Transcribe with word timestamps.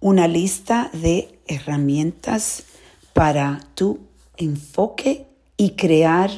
una 0.00 0.26
lista 0.26 0.90
de 0.94 1.38
herramientas 1.46 2.64
para 3.12 3.60
tu 3.74 4.00
enfoque 4.36 5.26
y 5.56 5.70
crear 5.70 6.30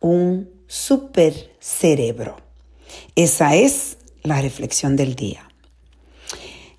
un 0.00 0.48
super 0.66 1.34
cerebro. 1.60 2.36
Esa 3.14 3.54
es 3.54 3.98
la 4.22 4.40
reflexión 4.40 4.96
del 4.96 5.14
día. 5.14 5.48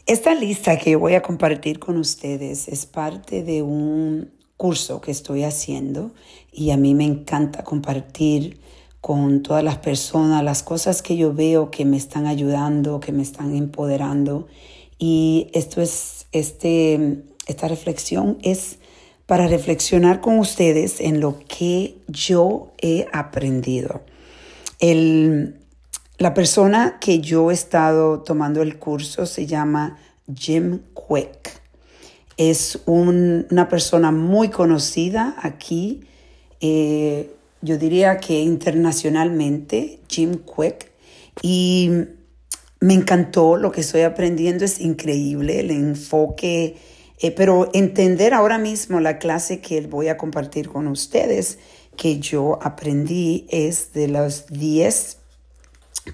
Esta 0.08 0.34
lista 0.34 0.78
que 0.80 0.96
voy 0.96 1.14
a 1.14 1.22
compartir 1.22 1.78
con 1.78 1.98
ustedes 1.98 2.68
es 2.68 2.88
parte 2.88 3.44
de 3.44 3.62
un 3.62 4.32
curso 4.58 5.02
que 5.02 5.12
estoy 5.12 5.44
haciendo 5.44 6.12
y 6.52 6.72
a 6.72 6.78
mí 6.78 6.96
me 6.96 7.06
encanta 7.06 7.64
compartir 7.64 8.60
con 9.02 9.44
todas 9.44 9.64
las 9.64 9.78
personas 9.78 10.44
las 10.44 10.64
cosas 10.64 11.02
que 11.02 11.16
yo 11.16 11.34
veo 11.34 11.70
que 11.70 11.86
me 11.86 11.96
están 11.96 12.26
ayudando, 12.26 13.00
que 13.00 13.12
me 13.12 13.22
están 13.22 13.56
empoderando. 13.56 14.48
Y 15.00 15.50
esto 15.54 15.82
es, 15.82 16.28
este, 16.34 17.24
esta 17.48 17.68
reflexión 17.68 18.38
es 18.44 18.78
para 19.26 19.48
reflexionar 19.48 20.22
con 20.22 20.38
ustedes 20.40 21.00
en 21.00 21.22
lo 21.22 21.40
que 21.48 21.98
yo 22.08 22.74
he 22.82 23.08
aprendido. 23.14 24.02
El, 24.80 25.56
la 26.18 26.34
persona 26.34 26.98
que 27.00 27.22
yo 27.22 27.50
he 27.50 27.54
estado 27.54 28.22
tomando 28.24 28.62
el 28.62 28.78
curso 28.78 29.26
se 29.26 29.46
llama 29.46 29.98
Jim 30.36 30.82
Quick. 30.94 31.62
Es 32.38 32.80
una 32.86 33.70
persona 33.70 34.12
muy 34.12 34.50
conocida 34.50 35.36
aquí, 35.42 36.02
eh, 36.62 37.32
yo 37.62 37.78
diría 37.78 38.18
que 38.18 38.42
internacionalmente, 38.42 40.00
Jim 40.08 40.40
Quick. 40.44 40.92
Y 41.42 41.92
me 42.82 42.94
encantó 42.94 43.58
lo 43.58 43.72
que 43.72 43.82
estoy 43.82 44.02
aprendiendo, 44.02 44.66
es 44.66 44.80
increíble 44.80 45.60
el 45.60 45.72
enfoque, 45.72 46.78
eh, 47.20 47.32
pero 47.32 47.70
entender 47.74 48.34
ahora 48.34 48.58
mismo 48.58 49.00
la 49.00 49.20
clase 49.20 49.60
que 49.60 49.82
voy 49.82 50.08
a 50.08 50.18
compartir 50.18 50.70
con 50.70 50.88
ustedes, 50.88 51.60
que 51.98 52.20
yo 52.20 52.60
aprendí, 52.62 53.46
es 53.50 53.92
de 53.92 54.08
los 54.08 54.48
10 54.48 55.18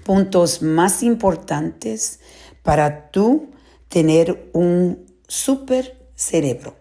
puntos 0.04 0.62
más 0.62 1.02
importantes 1.04 2.18
para 2.62 3.10
tú 3.10 3.50
tener 3.88 4.50
un 4.52 5.06
super 5.28 5.96
cerebro. 6.16 6.74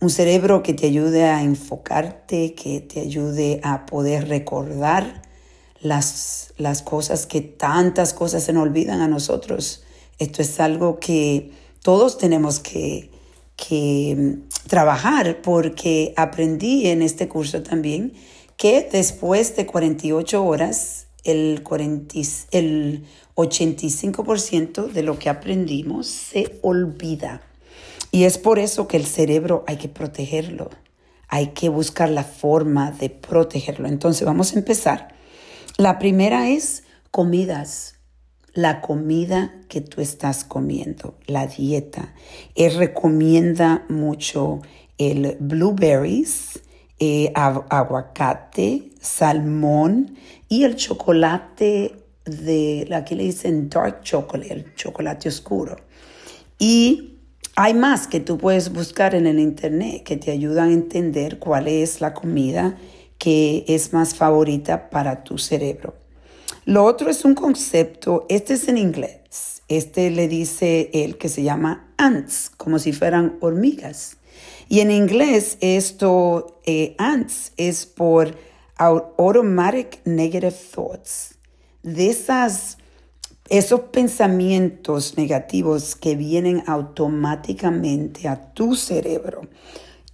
Un 0.00 0.10
cerebro 0.10 0.62
que 0.62 0.74
te 0.74 0.86
ayude 0.86 1.24
a 1.24 1.42
enfocarte, 1.42 2.54
que 2.54 2.80
te 2.80 3.00
ayude 3.00 3.60
a 3.64 3.86
poder 3.86 4.28
recordar 4.28 5.22
las, 5.80 6.45
las 6.56 6.82
cosas 6.82 7.26
que 7.26 7.40
tantas 7.40 8.14
cosas 8.14 8.44
se 8.44 8.52
nos 8.52 8.62
olvidan 8.64 9.00
a 9.00 9.08
nosotros. 9.08 9.82
Esto 10.18 10.42
es 10.42 10.58
algo 10.60 10.98
que 10.98 11.52
todos 11.82 12.18
tenemos 12.18 12.60
que, 12.60 13.10
que 13.56 14.38
trabajar 14.68 15.42
porque 15.42 16.14
aprendí 16.16 16.88
en 16.88 17.02
este 17.02 17.28
curso 17.28 17.62
también 17.62 18.14
que 18.56 18.88
después 18.90 19.54
de 19.56 19.66
48 19.66 20.44
horas 20.44 21.06
el, 21.24 21.62
40, 21.62 22.14
el 22.52 23.04
85% 23.34 24.90
de 24.92 25.02
lo 25.02 25.18
que 25.18 25.28
aprendimos 25.28 26.06
se 26.06 26.58
olvida. 26.62 27.42
Y 28.10 28.24
es 28.24 28.38
por 28.38 28.58
eso 28.58 28.88
que 28.88 28.96
el 28.96 29.04
cerebro 29.04 29.64
hay 29.66 29.76
que 29.76 29.88
protegerlo. 29.88 30.70
Hay 31.28 31.48
que 31.48 31.68
buscar 31.68 32.08
la 32.08 32.24
forma 32.24 32.92
de 32.92 33.10
protegerlo. 33.10 33.88
Entonces 33.88 34.24
vamos 34.24 34.54
a 34.54 34.58
empezar. 34.58 35.15
La 35.78 35.98
primera 35.98 36.48
es 36.48 36.84
comidas. 37.10 37.96
La 38.54 38.80
comida 38.80 39.52
que 39.68 39.82
tú 39.82 40.00
estás 40.00 40.42
comiendo, 40.42 41.18
la 41.26 41.46
dieta. 41.46 42.14
Él 42.54 42.76
recomienda 42.76 43.84
mucho 43.90 44.62
el 44.96 45.36
blueberries, 45.38 46.60
eh, 46.98 47.30
aguacate, 47.34 48.88
salmón 49.02 50.16
y 50.48 50.64
el 50.64 50.76
chocolate 50.76 51.94
de, 52.24 52.88
aquí 52.94 53.14
le 53.14 53.24
dicen 53.24 53.68
dark 53.68 54.00
chocolate, 54.00 54.54
el 54.54 54.74
chocolate 54.76 55.28
oscuro. 55.28 55.76
Y 56.58 57.18
hay 57.54 57.74
más 57.74 58.06
que 58.06 58.20
tú 58.20 58.38
puedes 58.38 58.72
buscar 58.72 59.14
en 59.14 59.26
el 59.26 59.38
internet 59.38 60.04
que 60.04 60.16
te 60.16 60.30
ayudan 60.30 60.70
a 60.70 60.72
entender 60.72 61.38
cuál 61.38 61.68
es 61.68 62.00
la 62.00 62.14
comida 62.14 62.78
que 63.18 63.64
es 63.68 63.92
más 63.92 64.14
favorita 64.14 64.90
para 64.90 65.24
tu 65.24 65.38
cerebro. 65.38 65.94
Lo 66.64 66.84
otro 66.84 67.10
es 67.10 67.24
un 67.24 67.34
concepto, 67.34 68.26
este 68.28 68.54
es 68.54 68.68
en 68.68 68.76
inglés, 68.78 69.62
este 69.68 70.10
le 70.10 70.28
dice 70.28 70.90
el 70.92 71.16
que 71.16 71.28
se 71.28 71.42
llama 71.42 71.92
ants, 71.96 72.50
como 72.56 72.78
si 72.78 72.92
fueran 72.92 73.36
hormigas. 73.40 74.16
Y 74.68 74.80
en 74.80 74.90
inglés 74.90 75.58
esto, 75.60 76.60
eh, 76.66 76.94
ants, 76.98 77.52
es 77.56 77.86
por 77.86 78.36
automatic 78.78 80.00
negative 80.04 80.54
thoughts, 80.74 81.36
de 81.82 82.10
esas, 82.10 82.78
esos 83.48 83.80
pensamientos 83.92 85.16
negativos 85.16 85.94
que 85.94 86.16
vienen 86.16 86.64
automáticamente 86.66 88.28
a 88.28 88.52
tu 88.52 88.74
cerebro. 88.74 89.42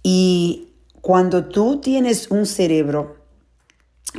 Y 0.03 0.72
cuando 1.03 1.43
tú 1.43 1.81
tienes 1.81 2.31
un 2.31 2.45
cerebro 2.45 3.17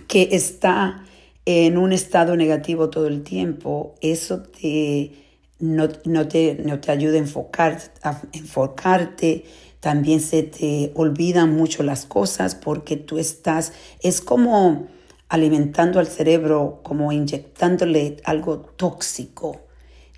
que 0.07 0.29
está 0.33 1.07
en 1.47 1.79
un 1.79 1.95
estado 1.95 2.37
negativo 2.37 2.91
todo 2.91 3.07
el 3.07 3.23
tiempo, 3.23 3.95
eso 4.03 4.43
te, 4.43 5.13
no, 5.61 5.89
te, 5.89 6.59
no 6.63 6.81
te 6.81 6.93
ayuda 6.93 7.15
a, 7.15 7.19
enfocar, 7.21 7.81
a 8.03 8.21
enfocarte, 8.35 9.47
también 9.81 10.21
se 10.21 10.43
te 10.43 10.93
olvidan 10.95 11.57
mucho 11.57 11.83
las 11.83 12.05
cosas 12.05 12.55
porque 12.55 12.99
tú 12.99 13.17
estás, 13.17 13.73
es 14.03 14.21
como 14.21 14.87
alimentando 15.31 16.01
al 16.01 16.07
cerebro, 16.07 16.81
como 16.83 17.13
inyectándole 17.13 18.19
algo 18.25 18.59
tóxico. 18.59 19.63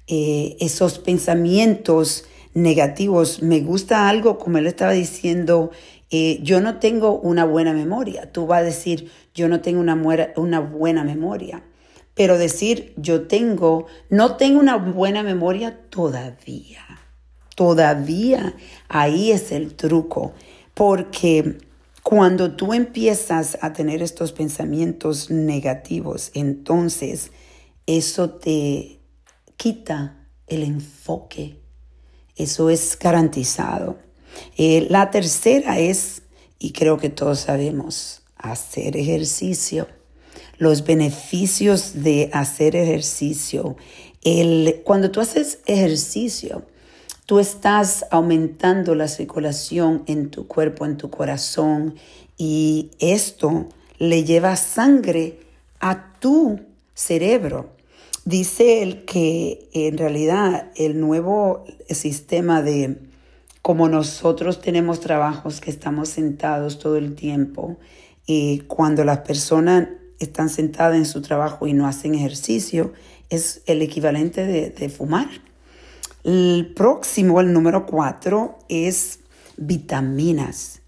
Eh, 0.09 0.56
esos 0.59 0.98
pensamientos 0.98 2.25
negativos, 2.56 3.43
me 3.43 3.61
gusta 3.61 4.09
algo, 4.09 4.39
como 4.39 4.56
él 4.56 4.67
estaba 4.67 4.93
diciendo, 4.93 5.71
eh, 6.11 6.41
yo 6.43 6.62
no 6.62 6.78
tengo 6.78 7.21
una 7.21 7.44
buena 7.44 7.75
memoria. 7.75 8.33
Tú 8.33 8.47
vas 8.47 8.61
a 8.61 8.65
decir, 8.65 9.11
yo 9.34 9.49
no 9.49 9.61
tengo 9.61 9.78
una, 9.81 10.33
una 10.37 10.61
buena 10.61 11.05
memoria. 11.05 11.62
Pero 12.15 12.39
decir, 12.39 12.95
yo 12.97 13.27
tengo, 13.27 13.87
no 14.09 14.37
tengo 14.37 14.59
una 14.59 14.77
buena 14.77 15.22
memoria 15.22 15.78
todavía. 15.91 16.81
Todavía 17.55 18.55
ahí 18.89 19.33
es 19.33 19.53
el 19.53 19.75
truco, 19.75 20.33
porque 20.72 21.59
cuando 22.03 22.56
tú 22.56 22.72
empiezas 22.72 23.59
a 23.61 23.75
tener 23.75 24.03
estos 24.03 24.33
pensamientos 24.33 25.31
negativos, 25.31 26.31
entonces 26.33 27.33
eso 27.87 28.31
te 28.31 29.00
quita 29.59 30.27
el 30.47 30.62
enfoque. 30.62 31.66
Eso 32.37 32.71
es 32.71 32.99
garantizado. 32.99 33.99
Eh, 34.57 34.87
la 34.91 35.11
tercera 35.11 35.79
es, 35.79 36.23
y 36.59 36.73
creo 36.73 36.99
que 36.99 37.09
todos 37.09 37.41
sabemos, 37.41 38.23
hacer 38.37 38.97
ejercicio. 38.97 39.89
Los 40.59 40.85
beneficios 40.85 42.03
de 42.03 42.31
hacer 42.33 42.77
ejercicio. 42.77 43.77
Cuando 44.85 45.11
tú 45.11 45.21
haces 45.21 45.59
ejercicio, 45.67 46.65
Tú 47.27 47.41
estás 47.41 48.07
aumentando 48.13 48.95
la 48.95 49.09
circulación 49.09 50.05
en 50.07 50.31
tu 50.31 50.47
cuerpo, 50.47 50.87
en 50.87 50.97
tu 50.97 51.11
corazón, 51.11 51.97
y 52.39 52.93
esto 53.01 53.69
le 53.99 54.23
lleva 54.23 54.55
sangre 54.55 55.41
a 55.81 56.13
tu 56.21 56.61
cerebro. 56.95 57.76
Dice 58.27 58.83
él 58.83 59.05
que 59.05 59.69
en 59.73 59.97
realidad 59.97 60.73
el 60.75 60.99
nuevo 60.99 61.65
sistema 61.89 62.61
de 62.61 62.99
como 63.63 63.89
nosotros 63.89 64.61
tenemos 64.61 64.99
trabajos 64.99 65.61
que 65.61 65.71
estamos 65.71 66.09
sentados 66.09 66.81
todo 66.81 66.97
el 66.97 67.15
tiempo 67.15 67.78
y 68.27 68.65
cuando 68.67 69.05
las 69.05 69.19
personas 69.19 69.91
están 70.19 70.49
sentadas 70.49 70.97
en 70.97 71.07
su 71.07 71.23
trabajo 71.23 71.69
y 71.69 71.73
no 71.73 71.87
hacen 71.87 72.17
ejercicio, 72.17 72.93
es 73.31 73.63
el 73.67 73.81
equivalente 73.81 74.45
de, 74.45 74.89
fumar. 74.89 75.29
El 76.25 76.72
próximo, 76.75 77.41
el 77.41 77.53
número 77.53 77.87
cuatro, 77.87 78.59
es 78.69 79.21
vitaminas. 79.57 80.81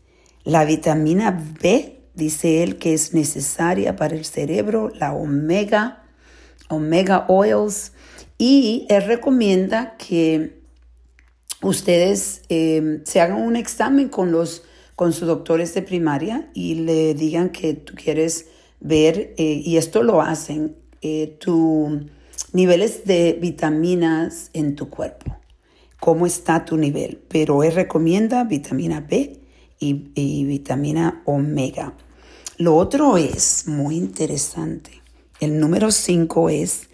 La 0.43 0.65
vitamina 0.65 1.41
B, 1.63 2.01
dice 2.15 2.65
él, 2.65 2.79
que 2.79 2.95
es 2.95 3.15
necesaria 3.15 3.95
para 3.95 4.17
el 4.17 4.25
cerebro, 4.25 4.91
la 4.93 5.13
omega, 5.13 6.03
omega 6.69 7.27
oils, 7.29 7.93
y 8.39 8.87
él 8.89 9.03
recomienda 9.05 9.97
que 9.97 10.61
ustedes 11.63 12.43
eh, 12.49 13.01
se 13.05 13.21
hagan 13.21 13.43
un 13.43 13.57
examen 13.57 14.09
con 14.09 14.31
los 14.31 14.63
con 14.99 15.13
sus 15.13 15.29
doctores 15.29 15.75
de 15.75 15.83
primaria 15.83 16.51
y 16.55 16.75
le 16.75 17.15
digan 17.15 17.51
que 17.51 17.75
tú 17.75 17.95
quieres 17.95 18.47
ver, 18.81 19.33
eh, 19.39 19.63
y 19.65 19.77
esto 19.77 20.03
lo 20.03 20.21
hacen, 20.21 20.75
eh, 21.03 21.37
tu 21.39 22.07
niveles 22.53 23.05
de 23.05 23.39
vitaminas 23.41 24.51
en 24.55 24.75
tu 24.75 24.91
cuerpo. 24.91 25.37
cómo 26.01 26.27
está 26.27 26.65
tu 26.65 26.77
nivel, 26.77 27.21
pero 27.29 27.63
él 27.63 27.75
recomienda 27.75 28.45
vitamina 28.45 29.01
B 29.01 29.41
y, 29.79 30.11
y 30.15 30.45
vitamina 30.45 31.23
omega. 31.27 31.93
Lo 32.57 32.77
otro 32.77 33.17
es 33.17 33.69
muy 33.69 33.97
interesante. 33.97 34.98
El 35.41 35.61
número 35.61 35.93
5 35.93 36.51
es 36.51 36.89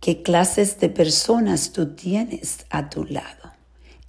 qué 0.00 0.22
clases 0.22 0.78
de 0.80 0.90
personas 0.90 1.72
tú 1.72 1.94
tienes 1.94 2.66
a 2.68 2.90
tu 2.90 3.04
lado. 3.04 3.52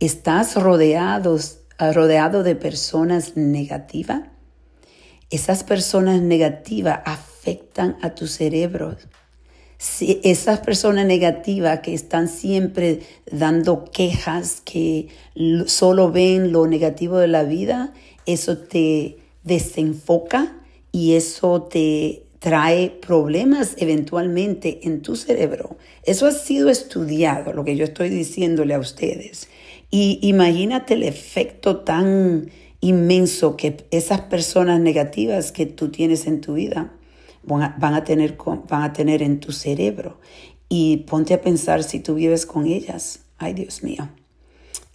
¿Estás 0.01 0.56
rodeados, 0.62 1.60
rodeado 1.80 2.44
de 2.44 2.56
personas 2.56 3.38
negativas? 3.38 4.24
Esas 5.30 5.63
personas 5.63 6.22
negativas 6.22 7.00
afectan 7.06 7.98
a 8.01 8.13
tu 8.13 8.28
cerebro. 8.28 8.98
Si 9.78 10.19
esas 10.25 10.60
personas 10.60 11.06
negativas 11.06 11.80
que 11.80 11.94
están 11.94 12.28
siempre 12.28 13.04
dando 13.31 13.86
quejas, 13.86 14.62
que 14.66 15.07
solo 15.68 16.12
ven 16.12 16.51
lo 16.51 16.68
negativo 16.68 17.19
de 17.19 17.28
la 17.28 17.44
vida, 17.44 17.94
eso 18.25 18.57
te 18.57 19.19
desenfoca 19.44 20.57
y 20.92 21.13
eso 21.13 21.62
te 21.62 22.26
trae 22.39 22.89
problemas 22.89 23.75
eventualmente 23.78 24.88
en 24.88 25.01
tu 25.01 25.16
cerebro. 25.16 25.78
Eso 26.04 26.28
ha 26.28 26.31
sido 26.31 26.69
estudiado, 26.69 27.54
lo 27.54 27.63
que 27.63 27.75
yo 27.75 27.86
estoy 27.86 28.10
diciéndole 28.10 28.74
a 28.74 28.80
ustedes. 28.80 29.50
Y 29.89 30.19
imagínate 30.22 30.94
el 30.94 31.04
efecto 31.04 31.78
tan 31.78 32.51
inmenso 32.80 33.57
que 33.57 33.88
esas 33.92 34.22
personas 34.22 34.80
negativas 34.80 35.51
que 35.51 35.66
tú 35.66 35.89
tienes 35.89 36.28
en 36.28 36.42
tu 36.42 36.54
vida 36.54 36.94
van 37.44 37.94
a, 37.94 38.04
tener, 38.04 38.38
van 38.69 38.83
a 38.83 38.94
tener 38.94 39.22
en 39.24 39.40
tu 39.40 39.51
cerebro. 39.51 40.19
Y 40.69 40.98
ponte 41.10 41.33
a 41.33 41.42
pensar 41.42 41.83
si 41.83 42.00
tú 42.00 42.16
vives 42.16 42.45
con 42.45 42.66
ellas. 42.66 43.22
Ay, 43.38 43.54
Dios 43.54 43.83
mío. 43.83 44.10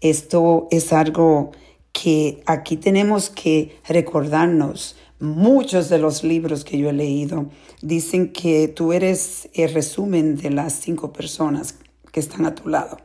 Esto 0.01 0.69
es 0.71 0.93
algo 0.93 1.53
que 1.93 2.43
aquí 2.47 2.77
tenemos 2.77 3.31
que 3.31 3.79
recordarnos. 3.89 4.97
Muchos 5.23 5.89
de 5.89 5.99
los 5.99 6.25
libros 6.25 6.65
que 6.65 6.79
yo 6.79 6.91
he 6.91 6.93
leído 6.93 7.47
dicen 7.81 8.33
que 8.33 8.67
tú 8.67 8.93
eres 8.93 9.49
el 9.55 9.73
resumen 9.73 10.37
de 10.37 10.51
las 10.51 10.73
cinco 10.73 11.13
personas 11.13 11.77
que 12.11 12.19
están 12.19 12.45
a 12.45 12.57
tu 12.57 12.69
lado. 12.69 12.97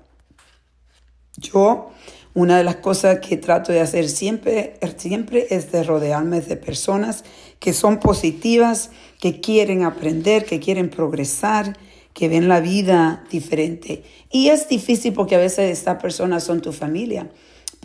Yo 1.37 1.91
una 2.33 2.57
de 2.57 2.63
las 2.63 2.77
cosas 2.77 3.19
que 3.19 3.37
trato 3.37 3.71
de 3.71 3.81
hacer 3.81 4.09
siempre, 4.09 4.79
siempre 4.97 5.45
es 5.51 5.71
de 5.71 5.83
rodearme 5.83 6.41
de 6.41 6.57
personas 6.57 7.23
que 7.59 7.71
son 7.71 7.99
positivas, 7.99 8.89
que 9.19 9.39
quieren 9.39 9.83
aprender, 9.83 10.45
que 10.45 10.59
quieren 10.59 10.89
progresar, 10.89 11.77
que 12.13 12.29
ven 12.29 12.47
la 12.47 12.61
vida 12.61 13.25
diferente. 13.29 14.01
Y 14.31 14.49
es 14.49 14.67
difícil 14.67 15.13
porque 15.13 15.35
a 15.35 15.37
veces 15.37 15.71
estas 15.71 16.01
personas 16.01 16.43
son 16.43 16.61
tu 16.61 16.73
familia. 16.73 17.29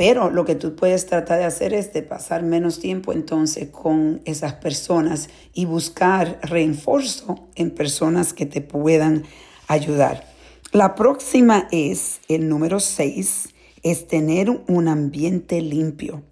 Pero 0.04 0.30
lo 0.30 0.44
que 0.44 0.56
tú 0.56 0.74
puedes 0.74 1.06
tratar 1.06 1.38
de 1.38 1.44
hacer 1.44 1.72
es 1.72 1.92
de 1.92 2.02
pasar 2.02 2.42
menos 2.42 2.80
tiempo 2.80 3.12
entonces 3.12 3.68
con 3.68 4.20
esas 4.24 4.54
personas 4.54 5.28
y 5.54 5.64
buscar 5.64 6.40
refuerzo 6.42 7.46
en 7.54 7.70
personas 7.70 8.32
que 8.32 8.44
te 8.44 8.62
puedan 8.62 9.22
ayudar. 9.68 10.26
La 10.72 10.96
próxima 10.96 11.68
es 11.70 12.18
el 12.26 12.48
número 12.48 12.80
6 12.80 13.50
es 13.84 14.08
tener 14.08 14.50
un 14.66 14.88
ambiente 14.88 15.60
limpio. 15.60 16.24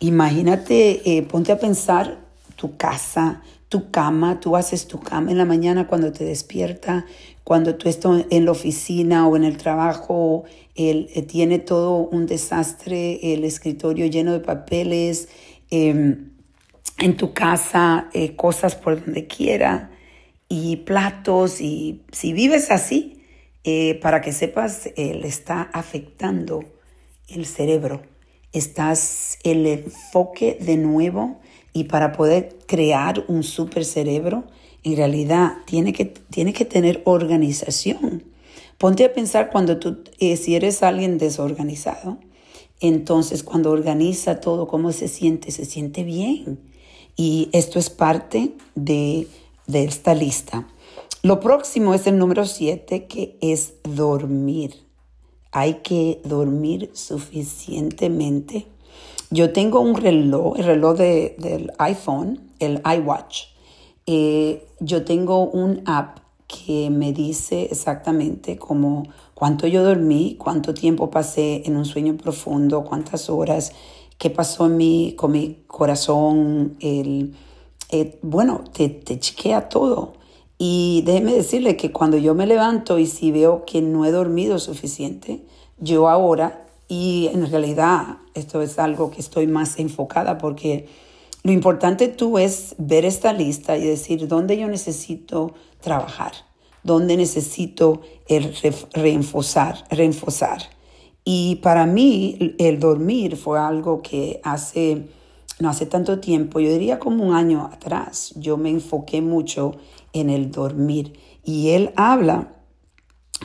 Imagínate, 0.00 1.16
eh, 1.16 1.22
ponte 1.22 1.50
a 1.50 1.58
pensar 1.58 2.18
tu 2.56 2.76
casa, 2.76 3.40
tu 3.70 3.90
cama, 3.90 4.38
tú 4.38 4.54
haces 4.54 4.86
tu 4.86 5.00
cama 5.00 5.30
en 5.30 5.38
la 5.38 5.46
mañana 5.46 5.86
cuando 5.86 6.12
te 6.12 6.24
despierta, 6.24 7.06
cuando 7.44 7.74
tú 7.74 7.88
estás 7.88 8.24
en 8.30 8.44
la 8.44 8.52
oficina 8.52 9.26
o 9.26 9.36
en 9.36 9.44
el 9.44 9.56
trabajo, 9.56 10.44
él, 10.74 11.10
eh, 11.14 11.22
tiene 11.22 11.58
todo 11.58 11.96
un 11.96 12.26
desastre, 12.26 13.34
el 13.34 13.44
escritorio 13.44 14.06
lleno 14.06 14.32
de 14.32 14.40
papeles, 14.40 15.28
em, 15.70 16.30
en 16.98 17.16
tu 17.16 17.32
casa, 17.32 18.08
eh, 18.12 18.36
cosas 18.36 18.76
por 18.76 19.04
donde 19.04 19.26
quiera, 19.26 19.90
y 20.48 20.76
platos, 20.76 21.60
y 21.60 22.02
si 22.12 22.32
vives 22.32 22.70
así, 22.70 23.22
eh, 23.64 23.98
para 24.02 24.20
que 24.20 24.32
sepas, 24.32 24.90
le 24.96 25.26
está 25.26 25.62
afectando 25.62 26.64
el 27.28 27.46
cerebro. 27.46 28.02
Estás 28.52 29.38
el 29.44 29.66
enfoque 29.66 30.58
de 30.60 30.76
nuevo 30.76 31.40
y 31.72 31.84
para 31.84 32.12
poder 32.12 32.58
crear 32.66 33.24
un 33.28 33.42
super 33.42 33.84
cerebro, 33.84 34.44
en 34.84 34.96
realidad 34.96 35.58
tiene 35.64 35.92
que, 35.92 36.06
tiene 36.06 36.52
que 36.52 36.64
tener 36.64 37.02
organización. 37.04 38.24
Ponte 38.78 39.04
a 39.04 39.12
pensar 39.12 39.50
cuando 39.50 39.78
tú, 39.78 40.02
eh, 40.18 40.36
si 40.36 40.56
eres 40.56 40.82
alguien 40.82 41.18
desorganizado, 41.18 42.18
entonces 42.80 43.44
cuando 43.44 43.70
organiza 43.70 44.40
todo, 44.40 44.66
¿cómo 44.66 44.90
se 44.92 45.06
siente? 45.06 45.52
Se 45.52 45.64
siente 45.64 46.02
bien. 46.02 46.58
Y 47.16 47.48
esto 47.52 47.78
es 47.78 47.90
parte 47.90 48.54
de, 48.74 49.28
de 49.66 49.84
esta 49.84 50.14
lista. 50.14 50.66
Lo 51.22 51.38
próximo 51.38 51.94
es 51.94 52.08
el 52.08 52.18
número 52.18 52.44
7, 52.44 53.06
que 53.06 53.36
es 53.40 53.74
dormir. 53.84 54.84
Hay 55.52 55.74
que 55.74 56.20
dormir 56.24 56.90
suficientemente. 56.94 58.66
Yo 59.30 59.52
tengo 59.52 59.78
un 59.80 59.94
reloj, 59.94 60.58
el 60.58 60.64
reloj 60.64 60.96
del 60.96 61.72
iPhone, 61.78 62.50
el 62.58 62.82
iWatch. 62.84 63.51
Eh, 64.06 64.66
yo 64.80 65.04
tengo 65.04 65.48
un 65.48 65.82
app 65.86 66.18
que 66.46 66.90
me 66.90 67.12
dice 67.12 67.68
exactamente 67.70 68.58
como 68.58 69.04
cuánto 69.34 69.66
yo 69.66 69.82
dormí, 69.82 70.36
cuánto 70.38 70.74
tiempo 70.74 71.10
pasé 71.10 71.62
en 71.64 71.76
un 71.76 71.84
sueño 71.84 72.16
profundo, 72.16 72.84
cuántas 72.84 73.30
horas, 73.30 73.72
qué 74.18 74.30
pasó 74.30 74.66
en 74.66 74.76
mí, 74.76 75.14
con 75.16 75.32
mi 75.32 75.62
corazón. 75.66 76.76
El, 76.80 77.34
eh, 77.90 78.18
bueno, 78.22 78.64
te, 78.72 78.88
te 78.88 79.18
chequea 79.18 79.68
todo. 79.68 80.14
Y 80.58 81.02
déjeme 81.04 81.32
decirle 81.32 81.76
que 81.76 81.90
cuando 81.90 82.18
yo 82.18 82.34
me 82.34 82.46
levanto 82.46 82.98
y 82.98 83.06
si 83.06 83.32
veo 83.32 83.64
que 83.64 83.82
no 83.82 84.04
he 84.04 84.12
dormido 84.12 84.58
suficiente, 84.58 85.44
yo 85.78 86.08
ahora, 86.08 86.66
y 86.86 87.30
en 87.32 87.50
realidad 87.50 88.18
esto 88.34 88.62
es 88.62 88.78
algo 88.78 89.10
que 89.10 89.20
estoy 89.20 89.46
más 89.46 89.78
enfocada 89.78 90.38
porque 90.38 90.86
lo 91.44 91.50
importante 91.50 92.06
tú 92.08 92.38
es 92.38 92.76
ver 92.78 93.04
esta 93.04 93.32
lista 93.32 93.76
y 93.76 93.84
decir 93.84 94.28
dónde 94.28 94.56
yo 94.56 94.68
necesito 94.68 95.54
trabajar, 95.80 96.32
dónde 96.84 97.16
necesito 97.16 98.02
el 98.28 98.54
reenfosar, 98.92 99.84
reenfosar. 99.90 100.62
Y 101.24 101.56
para 101.56 101.86
mí 101.86 102.54
el 102.58 102.78
dormir 102.78 103.36
fue 103.36 103.58
algo 103.58 104.02
que 104.02 104.40
hace, 104.44 105.08
no 105.58 105.68
hace 105.68 105.86
tanto 105.86 106.20
tiempo, 106.20 106.60
yo 106.60 106.70
diría 106.70 107.00
como 107.00 107.24
un 107.26 107.34
año 107.34 107.68
atrás, 107.72 108.34
yo 108.36 108.56
me 108.56 108.70
enfoqué 108.70 109.20
mucho 109.20 109.72
en 110.12 110.30
el 110.30 110.52
dormir. 110.52 111.14
Y 111.44 111.70
él 111.70 111.92
habla 111.96 112.54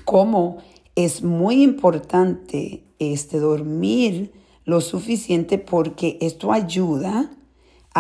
cómo 0.05 0.57
es 0.95 1.23
muy 1.23 1.63
importante 1.63 2.83
este 2.99 3.39
dormir 3.39 4.33
lo 4.65 4.81
suficiente 4.81 5.57
porque 5.57 6.17
esto 6.21 6.51
ayuda 6.51 7.36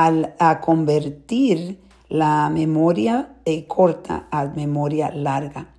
a 0.05 0.61
convertir 0.61 1.79
la 2.09 2.49
memoria 2.49 3.35
eh, 3.45 3.65
corta 3.65 4.27
a 4.31 4.45
memoria 4.45 5.11
larga. 5.11 5.73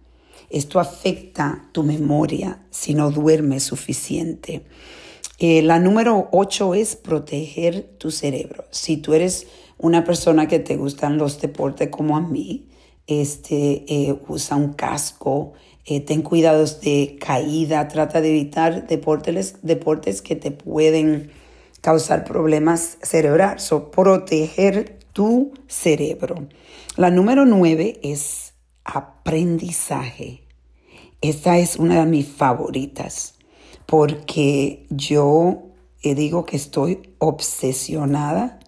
Esto 0.51 0.81
afecta 0.81 1.69
tu 1.73 1.85
memoria 1.85 2.59
si 2.71 2.95
no 2.95 3.11
duermes 3.11 3.63
suficiente. 3.63 4.63
Eh, 5.39 5.63
la 5.63 5.79
número 5.79 6.29
8 6.33 6.75
es 6.75 6.97
proteger 6.97 7.83
tu 7.99 8.11
cerebro. 8.11 8.65
Si 8.71 8.97
tú 8.97 9.15
eres 9.15 9.47
una 9.79 10.03
persona 10.03 10.49
que 10.49 10.59
te 10.59 10.77
gustan 10.77 11.17
los 11.17 11.41
deportes 11.41 11.89
como 11.89 12.17
a 12.17 12.21
mí, 12.21 12.67
este, 13.07 13.85
eh, 13.87 14.19
usa 14.27 14.57
un 14.57 14.73
casco, 14.73 15.53
ten 16.07 16.21
cuidados 16.21 16.83
de 16.83 17.17
caída, 17.19 17.89
trata 17.89 18.21
de 18.21 18.29
evitar 18.29 18.87
deportes, 18.87 19.57
deportes 19.63 20.21
que 20.21 20.37
te 20.37 20.51
pueden 20.51 21.31
causar 21.81 22.25
problemas 22.25 22.99
cerebrales, 23.03 23.71
o 23.73 23.91
proteger 23.91 24.99
tu 25.13 25.53
cerebro. 25.67 26.49
La 26.97 27.11
número 27.11 27.45
nueve 27.45 28.01
es 28.03 28.55
aprendizaje. 28.85 30.43
Esta 31.21 31.59
es 31.59 31.77
una 31.77 32.01
de 32.01 32.07
mis 32.07 32.29
favoritas 32.29 33.35
porque 33.87 34.87
yo 34.91 35.63
eh, 36.03 36.15
digo 36.15 36.45
que 36.45 36.57
estoy 36.57 37.15
obsesionada 37.19 38.61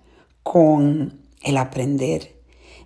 con 0.43 1.21
el 1.43 1.57
aprender 1.57 2.40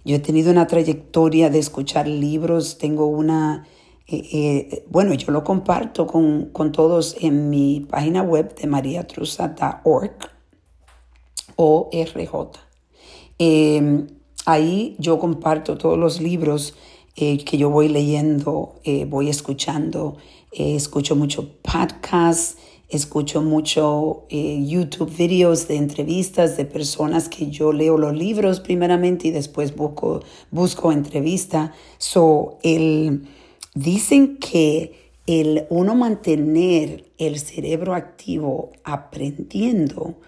yo 0.05 0.17
he 0.17 0.21
tenido 0.21 0.51
una 0.51 0.67
trayectoria 0.67 1.49
de 1.49 1.59
escuchar 1.59 2.07
libros, 2.07 2.77
tengo 2.77 3.07
una, 3.07 3.67
eh, 4.07 4.29
eh, 4.33 4.85
bueno, 4.89 5.15
yo 5.15 5.33
lo 5.33 5.45
comparto 5.45 6.07
con, 6.07 6.51
todos 6.73 7.17
en 7.21 7.51
mi 7.51 7.81
página 7.81 8.23
web 8.23 8.55
de 8.55 8.67
mariatrusa.org 8.67 10.13
o 11.57 11.91
RJ. 11.93 12.35
Em, 13.39 14.07
ahí 14.47 14.97
yo 14.99 15.19
comparto 15.19 15.79
todos 15.79 15.99
los 15.99 16.21
libros 16.21 16.75
eh, 17.17 17.45
que 17.45 17.57
yo 17.57 17.71
voy 17.71 17.89
leyendo, 17.89 18.81
voy 19.09 19.29
escuchando 19.29 20.17
eh, 20.57 20.77
escucho 20.77 21.17
mucho 21.17 21.49
podcast, 21.63 22.61
escucho 22.89 23.43
mucho 23.43 24.25
eh, 24.31 24.63
YouTube 24.65 25.11
videos 25.11 25.67
de 25.67 25.75
entrevistas 25.75 26.57
de 26.57 26.65
personas 26.65 27.29
que 27.29 27.51
yo 27.51 27.73
leo 27.73 27.99
los 27.99 28.15
libros 28.15 28.61
primeramente 28.61 29.27
y 29.27 29.31
después 29.33 29.75
busco, 29.75 30.23
busco 30.53 30.93
entrevista. 30.93 31.73
So, 31.99 32.59
el, 32.63 33.27
dicen 33.75 34.39
que 34.39 35.13
el 35.27 35.67
uno 35.71 35.95
mantener 35.95 37.13
el 37.19 37.39
cerebro 37.39 37.95
activo 37.95 38.73
aprendiendo, 38.85 40.21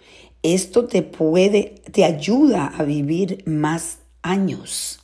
esto 0.42 0.86
te 0.86 1.02
puede, 1.02 1.82
te 1.92 2.04
ayuda 2.04 2.66
a 2.66 2.82
vivir 2.82 3.42
más 3.46 3.98
años. 4.22 5.00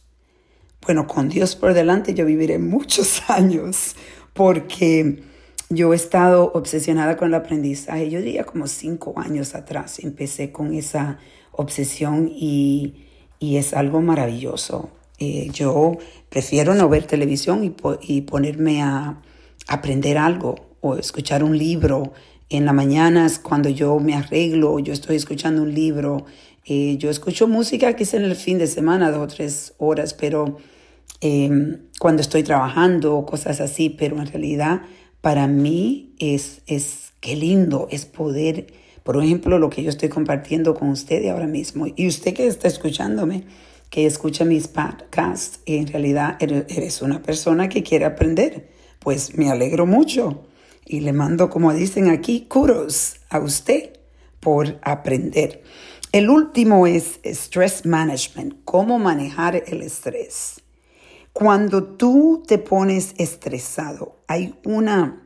Bueno, 0.84 1.06
con 1.06 1.28
Dios 1.28 1.56
por 1.56 1.74
delante 1.74 2.14
yo 2.14 2.24
viviré 2.26 2.58
muchos 2.58 3.22
años 3.28 3.94
porque 4.34 5.22
yo 5.68 5.92
he 5.92 5.96
estado 5.96 6.50
obsesionada 6.54 7.16
con 7.16 7.28
el 7.28 7.34
aprendizaje. 7.34 8.10
Yo 8.10 8.20
diría 8.20 8.44
como 8.44 8.66
cinco 8.66 9.14
años 9.16 9.54
atrás 9.54 10.00
empecé 10.00 10.52
con 10.52 10.74
esa 10.74 11.18
obsesión 11.52 12.28
y, 12.30 13.06
es 13.40 13.74
algo 13.74 14.00
maravilloso. 14.00 14.90
Eh, 15.24 15.50
yo 15.52 15.98
prefiero 16.28 16.74
no 16.74 16.88
ver 16.88 17.04
televisión 17.04 17.62
y, 18.02 18.20
ponerme 18.22 18.82
a 18.82 19.22
aprender 19.68 20.18
algo 20.18 20.56
o 20.80 20.96
escuchar 20.96 21.44
un 21.44 21.56
libro. 21.56 22.12
En 22.50 22.64
la 22.64 22.72
mañana 22.72 23.30
cuando 23.40 23.68
yo 23.68 24.00
me 24.00 24.14
arreglo, 24.14 24.80
yo 24.80 24.92
estoy 24.92 25.14
escuchando 25.14 25.62
un 25.62 25.72
libro. 25.72 26.26
Eh, 26.64 26.96
yo 26.98 27.08
escucho 27.08 27.46
música 27.46 27.94
quizá 27.94 28.16
en 28.16 28.24
el 28.24 28.34
fin 28.34 28.58
de 28.58 28.66
semana, 28.66 29.12
dos 29.12 29.22
o 29.22 29.26
tres 29.28 29.74
horas, 29.78 30.12
pero 30.12 30.58
em, 31.20 31.82
cuando 32.00 32.20
estoy 32.20 32.42
trabajando, 32.42 33.24
cosas 33.24 33.60
así, 33.60 33.90
pero 33.90 34.18
en 34.18 34.26
realidad 34.26 34.82
para 35.20 35.46
mí 35.46 36.16
es, 36.18 36.62
es 36.66 37.12
qué 37.20 37.36
lindo, 37.36 37.86
es 37.92 38.06
poder, 38.06 38.66
por 39.04 39.22
ejemplo, 39.22 39.60
lo 39.60 39.70
que 39.70 39.84
yo 39.84 39.90
estoy 39.90 40.08
compartiendo 40.08 40.74
con 40.74 40.88
usted 40.88 41.24
ahora 41.28 41.46
mismo. 41.46 41.86
Y 41.94 42.08
usted 42.08 42.34
que 42.34 42.48
está 42.48 42.66
escuchándome, 42.66 43.44
que 43.92 44.06
escucha 44.06 44.46
mis 44.46 44.68
podcasts, 44.68 45.60
en 45.66 45.86
realidad 45.86 46.38
eres 46.40 47.02
una 47.02 47.20
persona 47.20 47.68
que 47.68 47.82
quiere 47.82 48.06
aprender. 48.06 48.70
Pues 48.98 49.36
me 49.36 49.50
alegro 49.50 49.84
mucho 49.84 50.46
y 50.86 51.00
le 51.00 51.12
mando, 51.12 51.50
como 51.50 51.74
dicen 51.74 52.08
aquí, 52.08 52.46
kudos 52.48 53.16
a 53.28 53.38
usted 53.38 54.00
por 54.40 54.78
aprender. 54.80 55.62
El 56.10 56.30
último 56.30 56.86
es 56.86 57.20
stress 57.22 57.84
management, 57.84 58.64
cómo 58.64 58.98
manejar 58.98 59.62
el 59.66 59.82
estrés. 59.82 60.62
Cuando 61.34 61.84
tú 61.84 62.44
te 62.46 62.56
pones 62.56 63.12
estresado, 63.18 64.22
hay 64.26 64.54
una, 64.64 65.22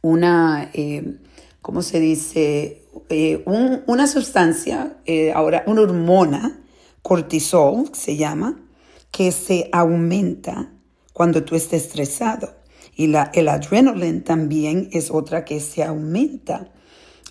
una 0.00 0.70
eh, 0.72 1.18
¿cómo 1.60 1.82
se 1.82 2.00
dice? 2.00 2.86
Eh, 3.10 3.44
una 3.44 4.06
sustancia, 4.06 4.96
eh, 5.04 5.32
ahora 5.34 5.62
una 5.66 5.82
hormona, 5.82 6.59
cortisol 7.02 7.90
se 7.92 8.16
llama, 8.16 8.60
que 9.10 9.32
se 9.32 9.68
aumenta 9.72 10.72
cuando 11.12 11.44
tú 11.44 11.56
estés 11.56 11.84
estresado. 11.84 12.54
Y 12.96 13.06
la, 13.06 13.30
el 13.34 13.48
adrenaline 13.48 14.22
también 14.22 14.88
es 14.92 15.10
otra 15.10 15.44
que 15.44 15.60
se 15.60 15.82
aumenta. 15.82 16.72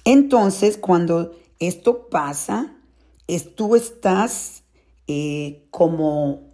Entonces, 0.05 0.77
cuando 0.77 1.35
esto 1.59 2.09
pasa, 2.09 2.75
es, 3.27 3.55
tú 3.55 3.75
estás 3.75 4.63
como 5.71 6.49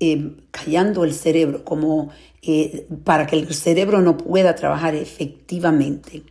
eh, 0.00 0.36
callando 0.50 1.04
el 1.04 1.14
cerebro, 1.14 1.64
como 1.64 2.10
eh, 2.42 2.86
para 3.04 3.26
que 3.26 3.36
el 3.36 3.54
cerebro 3.54 4.02
no 4.02 4.16
pueda 4.16 4.54
trabajar 4.54 4.94
efectivamente. 4.94 6.22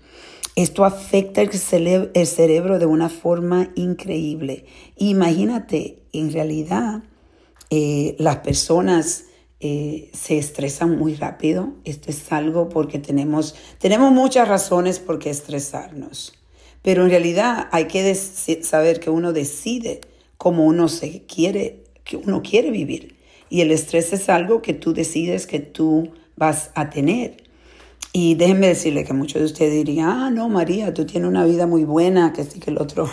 Esto 0.55 0.83
afecta 0.83 1.41
el, 1.41 2.27
cerebro 2.27 2.79
de 2.79 2.85
una 2.85 3.09
forma 3.09 3.71
increíble. 3.75 4.65
Imagínate, 4.97 5.98
en 6.13 6.31
realidad, 6.31 7.03
eh, 7.69 8.15
las 8.19 8.37
personas 8.37 9.25
se 9.61 10.37
estresan 10.37 10.97
muy 10.97 11.15
rápido. 11.15 11.73
Esto 11.83 12.11
es 12.11 12.31
algo 12.31 12.69
porque 12.69 12.97
tenemos, 12.97 13.55
tenemos 13.77 14.13
muchas 14.13 14.47
razones 14.47 14.99
por 14.99 15.19
qué 15.19 15.29
estresarnos. 15.31 16.39
Pero 16.81 17.03
en 17.03 17.09
realidad 17.09 17.67
hay 17.71 17.85
que 17.85 18.15
saber 18.15 18.99
que 18.99 19.09
uno 19.09 19.33
decide 19.33 20.01
cómo 20.37 20.65
uno 20.65 20.87
se 20.87 21.23
quiere, 21.23 21.83
que 22.03 22.17
uno 22.17 22.41
quiere 22.41 22.71
vivir. 22.71 23.17
Y 23.49 23.61
el 23.61 23.71
estrés 23.71 24.13
es 24.13 24.29
algo 24.29 24.61
que 24.61 24.73
tú 24.73 24.93
decides 24.93 25.45
que 25.47 25.59
tú 25.59 26.11
vas 26.37 26.71
a 26.75 26.89
tener. 26.89 27.43
Y 28.13 28.35
déjenme 28.35 28.67
decirle 28.67 29.03
que 29.03 29.13
muchos 29.13 29.41
de 29.41 29.45
ustedes 29.45 29.73
dirían, 29.73 30.09
ah, 30.09 30.29
no, 30.31 30.49
María, 30.49 30.93
tú 30.93 31.05
tienes 31.05 31.29
una 31.29 31.45
vida 31.45 31.67
muy 31.67 31.83
buena, 31.83 32.33
que 32.33 32.43
sí 32.43 32.59
que 32.59 32.71
el 32.71 32.77
otro. 32.79 33.09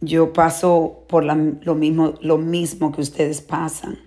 Yo 0.00 0.32
paso 0.32 1.04
por 1.08 1.24
lo, 1.24 1.74
mismo, 1.74 2.14
lo 2.20 2.38
mismo 2.38 2.92
que 2.92 3.00
ustedes 3.00 3.40
pasan. 3.40 3.98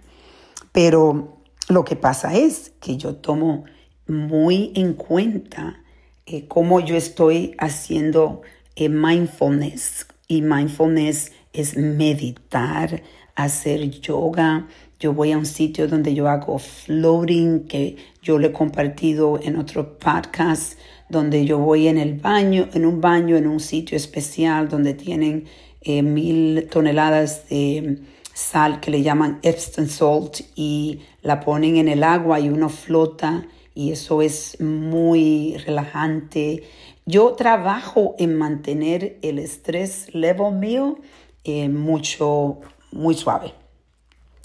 Pero 0.72 1.38
lo 1.70 1.86
que 1.86 1.96
pasa 1.96 2.36
es 2.36 2.74
que 2.80 2.98
yo 2.98 3.16
tomo 3.16 3.66
muy 4.08 4.72
en 4.76 4.94
cuenta 4.94 5.82
eh, 6.26 6.48
cómo 6.48 6.80
yo 6.80 6.96
estoy 6.96 7.56
haciendo 7.60 8.42
eh, 8.76 8.90
mindfulness. 8.90 10.08
Y 10.28 10.42
mindfulness 10.42 11.32
es 11.54 11.78
meditar, 11.78 13.04
hacer 13.36 13.90
yoga, 13.90 14.68
yo 15.04 15.12
voy 15.12 15.34
a 15.34 15.38
un 15.38 15.46
sitio 15.46 15.90
donde 15.90 16.16
yo 16.16 16.30
hago 16.30 16.58
floating, 16.60 17.66
que 17.68 17.98
yo 18.22 18.40
le 18.40 18.48
he 18.48 18.52
compartido 18.54 19.38
en 19.44 19.58
otro 19.58 20.00
podcast, 20.00 20.80
donde 21.10 21.44
yo 21.46 21.58
voy 21.58 21.90
en 21.90 21.98
el 21.98 22.14
baño, 22.14 22.70
en 22.74 22.86
un 22.86 23.02
baño, 23.02 23.36
en 23.36 23.46
un 23.46 23.60
sitio 23.60 23.98
especial 23.98 24.70
donde 24.70 24.94
tienen 24.94 25.44
eh, 25.84 26.02
mil 26.02 26.68
toneladas 26.72 27.50
de 27.50 28.00
sal 28.34 28.80
que 28.80 28.90
le 28.92 29.04
llaman 29.04 29.40
Epsom 29.44 29.88
salt 29.88 30.42
y 30.56 31.02
la 31.22 31.40
ponen 31.40 31.78
en 31.78 31.88
el 31.88 32.04
agua 32.04 32.40
y 32.40 32.50
uno 32.50 32.70
flota 32.70 33.46
y 33.76 33.92
eso 33.92 34.22
es 34.22 34.60
muy 34.60 35.58
relajante. 35.66 36.64
Yo 37.06 37.34
trabajo 37.34 38.16
en 38.18 38.36
mantener 38.38 39.18
el 39.22 39.40
estrés 39.40 40.14
level 40.14 40.54
mío 40.54 40.98
eh, 41.44 41.70
mucho, 41.70 42.62
muy 42.92 43.16
suave. 43.16 43.54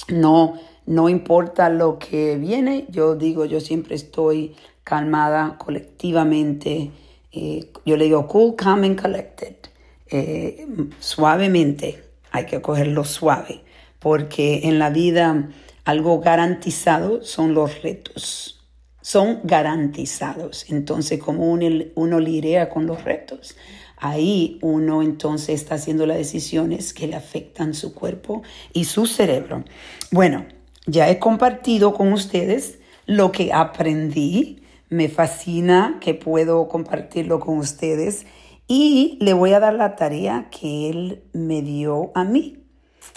No, 0.09 0.55
no 0.87 1.09
importa 1.09 1.69
lo 1.69 1.99
que 1.99 2.37
viene, 2.37 2.87
yo 2.89 3.15
digo, 3.15 3.45
yo 3.45 3.61
siempre 3.61 3.95
estoy 3.95 4.55
calmada 4.83 5.57
colectivamente. 5.59 6.91
Eh, 7.31 7.71
yo 7.85 7.97
le 7.97 8.05
digo 8.05 8.27
cool, 8.27 8.57
calm 8.57 8.85
and 8.85 9.01
collected. 9.01 9.68
Eh, 10.11 10.67
suavemente, 11.01 12.03
hay 12.31 12.47
que 12.47 12.61
cogerlo 12.61 13.05
suave, 13.05 13.63
porque 13.99 14.61
en 14.65 14.79
la 14.79 14.91
vida 14.91 15.51
algo 15.85 16.21
garantizado 16.21 17.23
son 17.23 17.55
los 17.55 17.83
retos. 17.83 18.61
Son 19.01 19.41
garantizados. 19.45 20.67
Entonces, 20.69 21.19
como 21.19 21.51
uno, 21.51 21.67
uno 21.95 22.21
lidia 22.21 22.69
con 22.69 22.87
los 22.87 23.05
retos? 23.05 23.57
Ahí 23.97 24.59
uno 24.63 25.03
entonces 25.03 25.61
está 25.61 25.75
haciendo 25.75 26.07
las 26.07 26.19
decisiones 26.19 26.93
que 26.93 27.07
le 27.07 27.17
afectan 27.17 27.75
su 27.75 27.95
cuerpo 27.95 28.43
y 28.73 28.85
su 28.85 29.07
cerebro. 29.07 29.65
Bueno, 30.13 30.47
ya 30.87 31.11
he 31.11 31.19
compartido 31.19 31.95
con 31.95 32.13
ustedes 32.13 32.79
lo 33.07 33.33
que 33.33 33.53
aprendí. 33.53 34.63
Me 34.89 35.09
fascina 35.09 35.99
que 36.01 36.15
puedo 36.15 36.69
compartirlo 36.69 37.41
con 37.41 37.59
ustedes 37.59 38.27
y 38.69 39.19
le 39.21 39.33
voy 39.33 39.53
a 39.55 39.61
dar 39.61 39.75
la 39.75 39.97
tarea 39.97 40.49
que 40.51 40.89
él 40.91 41.25
me 41.33 41.63
dio 41.63 42.13
a 42.15 42.23
mí, 42.23 42.63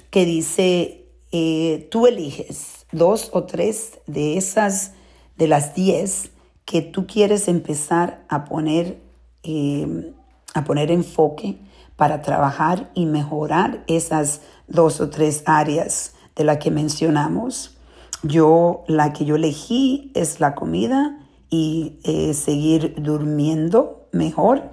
que 0.09 0.25
dice, 0.25 1.05
eh, 1.31 1.87
tú 1.91 2.07
eliges 2.07 2.87
dos 2.91 3.29
o 3.33 3.43
tres 3.43 3.99
de 4.07 4.37
esas, 4.37 4.93
de 5.37 5.47
las 5.47 5.75
diez 5.75 6.31
que 6.65 6.81
tú 6.81 7.05
quieres 7.05 7.47
empezar 7.47 8.25
a 8.29 8.45
poner 8.45 9.01
eh, 9.43 10.13
a 10.53 10.63
poner 10.63 10.91
enfoque 10.91 11.57
para 11.95 12.21
trabajar 12.21 12.91
y 12.93 13.05
mejorar 13.05 13.83
esas 13.87 14.41
dos 14.67 15.01
o 15.01 15.09
tres 15.09 15.43
áreas 15.45 16.13
de 16.35 16.43
las 16.43 16.57
que 16.57 16.71
mencionamos. 16.71 17.77
Yo, 18.23 18.83
la 18.87 19.13
que 19.13 19.25
yo 19.25 19.35
elegí 19.35 20.11
es 20.13 20.39
la 20.39 20.55
comida 20.55 21.19
y 21.49 21.99
eh, 22.03 22.33
seguir 22.33 22.95
durmiendo 23.01 24.07
mejor 24.11 24.69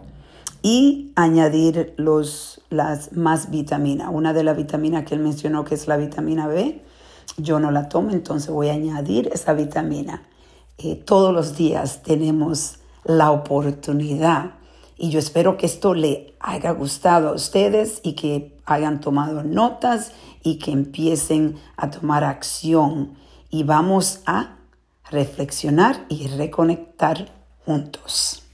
y 0.63 1.13
añadir 1.17 1.95
los, 1.97 2.61
las 2.71 3.13
más 3.13 3.51
vitaminas. 3.51 4.09
Una 4.13 4.33
de 4.33 4.45
las 4.45 4.57
vitaminas 4.57 5.05
que 5.05 5.15
él 5.15 5.21
mencionó 5.21 5.65
que 5.65 5.75
es 5.75 5.87
la 5.87 5.97
vitamina 5.97 6.47
B, 6.47 6.83
yo 7.37 7.61
no 7.61 7.71
la 7.71 7.89
tomo, 7.89 8.11
entonces 8.11 8.51
voy 8.51 8.69
a 8.69 8.73
añadir 8.73 9.31
esa 9.33 9.53
vitamina. 9.53 10.23
Eh, 10.79 10.97
todos 10.97 11.33
los 11.33 11.57
días 11.57 12.03
tenemos 12.03 12.79
la 13.05 13.31
oportunidad 13.31 14.55
y 14.97 15.11
yo 15.11 15.21
espero 15.21 15.57
que 15.57 15.67
esto 15.67 15.95
le 15.95 16.35
haya 16.41 16.73
gustado 16.73 17.29
a 17.29 17.33
ustedes 17.33 18.01
y 18.03 18.15
que 18.15 18.59
hayan 18.67 19.01
tomado 19.01 19.45
notas 19.45 20.13
y 20.43 20.59
que 20.59 20.73
empiecen 20.73 21.57
a 21.77 21.91
tomar 21.91 22.25
acción. 22.25 23.15
Y 23.49 23.63
vamos 23.63 24.21
a 24.27 24.57
reflexionar 25.11 26.05
y 26.09 26.27
reconectar 26.27 27.33
juntos. 27.65 28.48